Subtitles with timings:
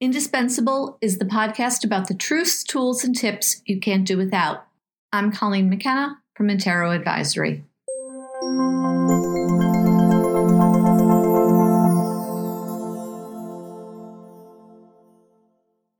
[0.00, 4.64] Indispensable is the podcast about the truths, tools, and tips you can't do without.
[5.12, 7.64] I'm Colleen McKenna from Intero Advisory.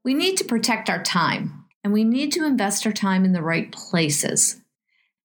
[0.05, 3.43] We need to protect our time and we need to invest our time in the
[3.43, 4.61] right places.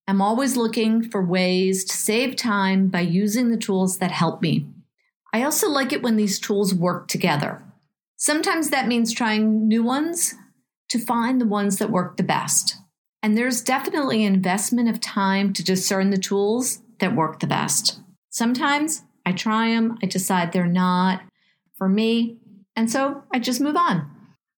[0.08, 4.66] I'm always looking for ways to save time by using the tools that help me.
[5.32, 7.64] I also like it when these tools work together.
[8.24, 10.36] Sometimes that means trying new ones
[10.88, 12.78] to find the ones that work the best.
[13.22, 18.00] And there's definitely an investment of time to discern the tools that work the best.
[18.30, 21.24] Sometimes I try them, I decide they're not
[21.78, 22.38] for me,
[22.78, 24.10] and so I just move on.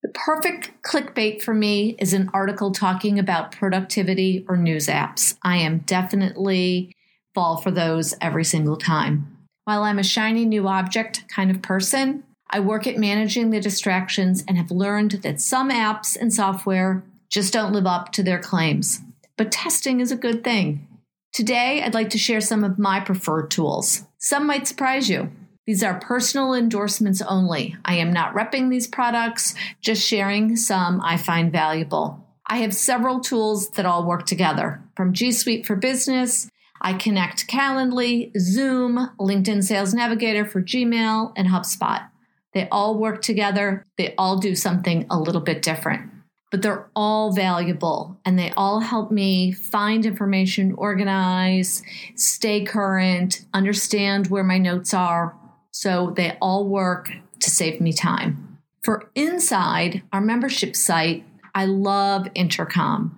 [0.03, 5.37] The perfect clickbait for me is an article talking about productivity or news apps.
[5.41, 6.93] I am definitely
[7.33, 9.39] fall for those every single time.
[9.63, 14.43] While I'm a shiny new object kind of person, I work at managing the distractions
[14.47, 19.01] and have learned that some apps and software just don't live up to their claims.
[19.37, 20.87] But testing is a good thing.
[21.33, 24.03] Today, I'd like to share some of my preferred tools.
[24.17, 25.31] Some might surprise you.
[25.65, 27.75] These are personal endorsements only.
[27.83, 32.25] I am not repping these products, just sharing some I find valuable.
[32.47, 36.47] I have several tools that all work together from G Suite for Business.
[36.79, 42.07] I connect Calendly, Zoom, LinkedIn Sales Navigator for Gmail, and HubSpot.
[42.55, 43.85] They all work together.
[43.97, 46.09] They all do something a little bit different,
[46.49, 51.83] but they're all valuable and they all help me find information, organize,
[52.15, 55.35] stay current, understand where my notes are.
[55.71, 57.11] So they all work
[57.41, 58.59] to save me time.
[58.85, 63.17] For inside our membership site, I love Intercom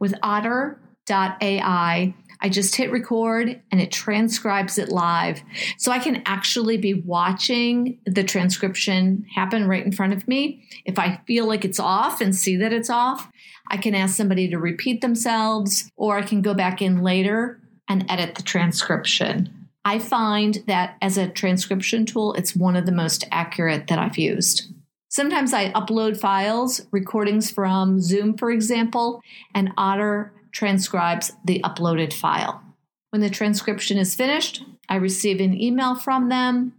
[0.01, 2.15] With otter.ai,
[2.45, 5.43] I just hit record and it transcribes it live.
[5.77, 10.67] So I can actually be watching the transcription happen right in front of me.
[10.85, 13.31] If I feel like it's off and see that it's off,
[13.71, 18.11] I can ask somebody to repeat themselves or I can go back in later and
[18.11, 19.69] edit the transcription.
[19.85, 24.19] I find that as a transcription tool, it's one of the most accurate that I've
[24.19, 24.72] used.
[25.13, 29.21] Sometimes I upload files, recordings from Zoom, for example,
[29.55, 32.63] and Otter transcribes the uploaded file.
[33.11, 36.73] When the transcription is finished, I receive an email from them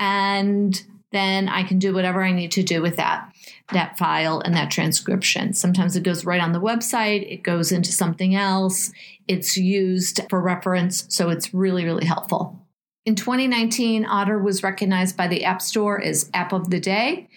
[0.00, 3.32] and then I can do whatever I need to do with that
[3.72, 5.52] that file and that transcription.
[5.52, 8.90] Sometimes it goes right on the website, it goes into something else,
[9.28, 12.66] it's used for reference, so it's really really helpful.
[13.04, 17.28] In 2019, Otter was recognized by the App Store as App of the Day,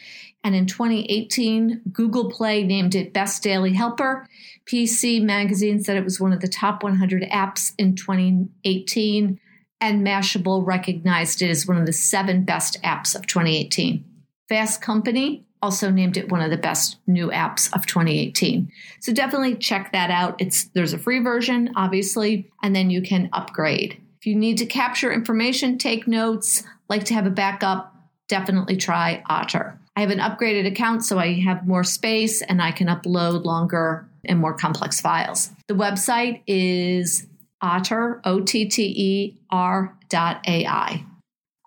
[0.43, 4.27] and in 2018, Google Play named it Best Daily Helper.
[4.65, 9.39] PC Magazine said it was one of the top 100 apps in 2018,
[9.81, 14.05] and Mashable recognized it as one of the seven best apps of 2018.
[14.47, 18.71] Fast Company also named it one of the best new apps of 2018.
[19.01, 20.35] So definitely check that out.
[20.39, 24.01] It's there's a free version, obviously, and then you can upgrade.
[24.19, 27.95] If you need to capture information, take notes, like to have a backup,
[28.27, 29.79] definitely try Otter.
[29.99, 34.07] I have an upgraded account so I have more space and I can upload longer
[34.23, 35.49] and more complex files.
[35.67, 37.27] The website is
[37.61, 41.03] otter, O T T E R dot AI.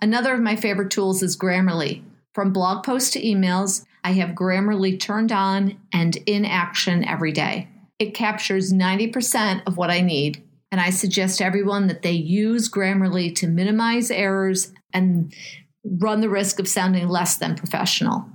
[0.00, 2.05] Another of my favorite tools is Grammarly.
[2.34, 7.69] From blog posts to emails, I have Grammarly turned on and in action every day.
[7.99, 13.35] It captures 90% of what I need, and I suggest everyone that they use Grammarly
[13.35, 15.35] to minimize errors and
[15.84, 18.26] run the risk of sounding less than professional.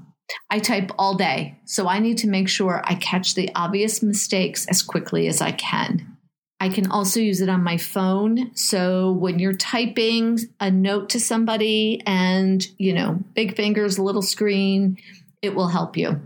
[0.49, 4.65] I type all day, so I need to make sure I catch the obvious mistakes
[4.67, 6.17] as quickly as I can.
[6.59, 8.51] I can also use it on my phone.
[8.55, 14.97] So when you're typing a note to somebody and, you know, big fingers, little screen,
[15.41, 16.19] it will help you.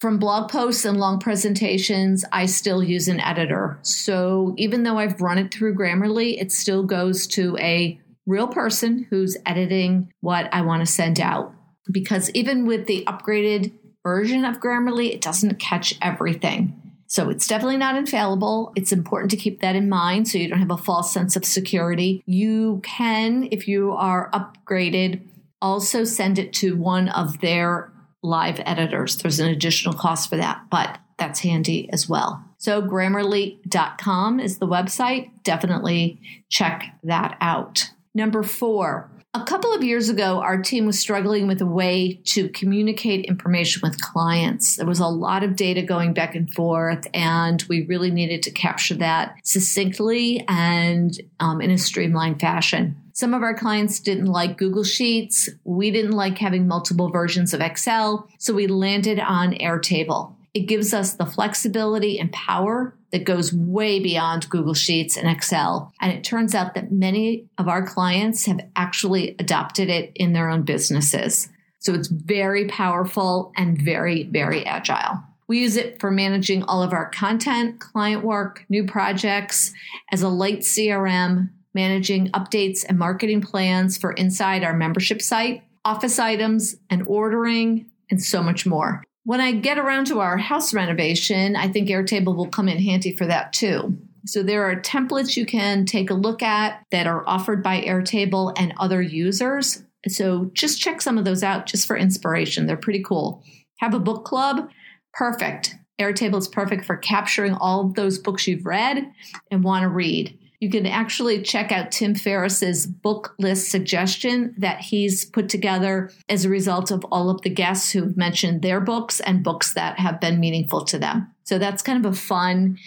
[0.00, 3.78] From blog posts and long presentations, I still use an editor.
[3.82, 9.06] So even though I've run it through Grammarly, it still goes to a real person
[9.10, 11.52] who's editing what I want to send out.
[11.90, 13.72] Because even with the upgraded
[14.04, 16.74] version of Grammarly, it doesn't catch everything.
[17.06, 18.72] So it's definitely not infallible.
[18.76, 21.44] It's important to keep that in mind so you don't have a false sense of
[21.44, 22.22] security.
[22.26, 25.22] You can, if you are upgraded,
[25.62, 27.90] also send it to one of their
[28.22, 29.16] live editors.
[29.16, 32.44] There's an additional cost for that, but that's handy as well.
[32.58, 35.30] So grammarly.com is the website.
[35.44, 36.20] Definitely
[36.50, 37.90] check that out.
[38.14, 42.48] Number four, a couple of years ago, our team was struggling with a way to
[42.48, 44.76] communicate information with clients.
[44.76, 48.50] There was a lot of data going back and forth, and we really needed to
[48.50, 52.96] capture that succinctly and um, in a streamlined fashion.
[53.12, 55.50] Some of our clients didn't like Google Sheets.
[55.64, 60.34] We didn't like having multiple versions of Excel, so we landed on Airtable.
[60.54, 65.92] It gives us the flexibility and power that goes way beyond Google Sheets and Excel.
[66.00, 70.48] And it turns out that many of our clients have actually adopted it in their
[70.48, 71.48] own businesses.
[71.78, 75.22] So it's very powerful and very, very agile.
[75.46, 79.72] We use it for managing all of our content, client work, new projects,
[80.12, 86.18] as a light CRM, managing updates and marketing plans for inside our membership site, office
[86.18, 89.02] items, and ordering, and so much more.
[89.24, 93.12] When I get around to our house renovation, I think Airtable will come in handy
[93.12, 93.98] for that too.
[94.26, 98.54] So there are templates you can take a look at that are offered by Airtable
[98.58, 99.82] and other users.
[100.06, 102.66] So just check some of those out just for inspiration.
[102.66, 103.42] They're pretty cool.
[103.78, 104.70] Have a book club?
[105.12, 105.74] Perfect.
[106.00, 109.10] Airtable is perfect for capturing all of those books you've read
[109.50, 114.80] and want to read you can actually check out Tim Ferriss's book list suggestion that
[114.80, 119.20] he's put together as a result of all of the guests who've mentioned their books
[119.20, 121.32] and books that have been meaningful to them.
[121.44, 122.78] So that's kind of a fun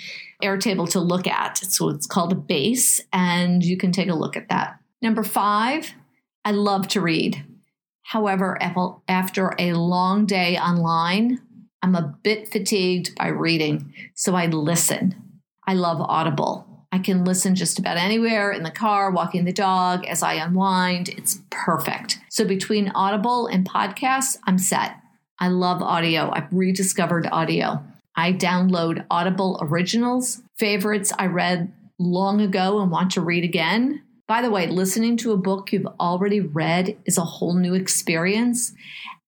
[0.43, 1.59] Airtable to look at.
[1.59, 4.79] So it's called a base, and you can take a look at that.
[5.01, 5.93] Number five,
[6.43, 7.45] I love to read.
[8.01, 8.57] However,
[9.07, 11.39] after a long day online,
[11.83, 15.15] I'm a bit fatigued by reading, so I listen.
[15.65, 16.70] I love Audible.
[16.91, 21.09] I can listen just about anywhere in the car, walking the dog, as I unwind.
[21.09, 22.19] It's perfect.
[22.29, 24.97] So between Audible and podcasts, I'm set.
[25.39, 26.29] I love audio.
[26.33, 27.81] I've rediscovered audio.
[28.15, 34.03] I download Audible originals, favorites I read long ago and want to read again.
[34.27, 38.73] By the way, listening to a book you've already read is a whole new experience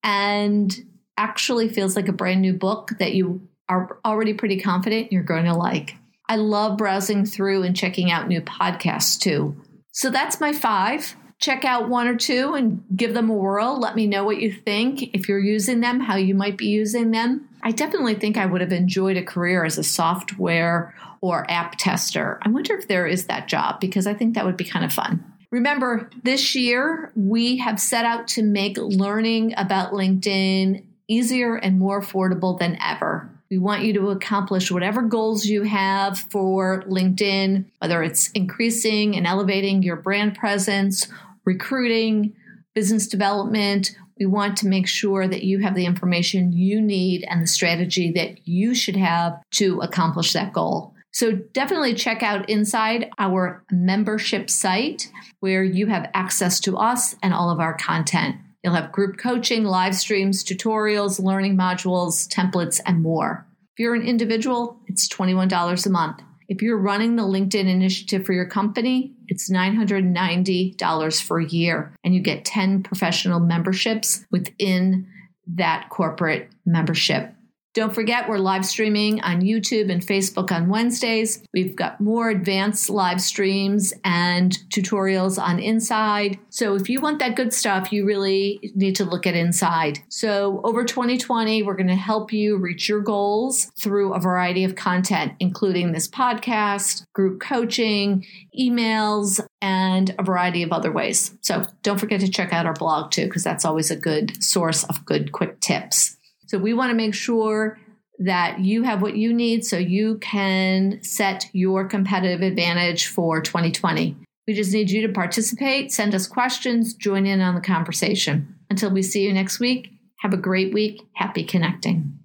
[0.03, 0.75] and
[1.17, 5.45] actually feels like a brand new book that you are already pretty confident you're going
[5.45, 5.95] to like.
[6.27, 9.55] I love browsing through and checking out new podcasts too.
[9.91, 11.15] So that's my five.
[11.39, 13.79] Check out one or two and give them a whirl.
[13.79, 15.13] Let me know what you think.
[15.13, 17.49] If you're using them, how you might be using them.
[17.61, 22.39] I definitely think I would have enjoyed a career as a software or app tester.
[22.41, 24.93] I wonder if there is that job because I think that would be kind of
[24.93, 25.23] fun.
[25.51, 32.01] Remember, this year we have set out to make learning about LinkedIn easier and more
[32.01, 33.29] affordable than ever.
[33.53, 39.27] We want you to accomplish whatever goals you have for LinkedIn, whether it's increasing and
[39.27, 41.07] elevating your brand presence,
[41.45, 42.33] recruiting,
[42.73, 43.95] business development.
[44.17, 48.11] We want to make sure that you have the information you need and the strategy
[48.13, 50.95] that you should have to accomplish that goal.
[51.11, 57.35] So definitely check out inside our membership site where you have access to us and
[57.35, 58.37] all of our content.
[58.63, 63.45] You'll have group coaching, live streams, tutorials, learning modules, templates, and more.
[63.73, 66.21] If you're an individual, it's $21 a month.
[66.47, 72.13] If you're running the LinkedIn initiative for your company, it's $990 for a year, and
[72.13, 75.07] you get 10 professional memberships within
[75.47, 77.33] that corporate membership.
[77.73, 81.43] Don't forget, we're live streaming on YouTube and Facebook on Wednesdays.
[81.55, 86.37] We've got more advanced live streams and tutorials on Inside.
[86.51, 90.01] So if you want that good stuff, you really need to look at Inside.
[90.09, 94.75] So over 2020, we're going to help you reach your goals through a variety of
[94.75, 98.23] content, including this podcast, group coaching,
[98.55, 101.35] emails, and a variety of other ways.
[101.41, 104.83] So don't forget to check out our blog too, because that's always a good source
[104.83, 106.12] of good, quick tips.
[106.53, 107.79] So we want to make sure
[108.19, 114.15] that you have what you need so you can set your competitive advantage for 2020.
[114.45, 118.55] We just need you to participate, send us questions, join in on the conversation.
[118.69, 121.01] Until we see you next week, have a great week.
[121.15, 122.19] Happy connecting.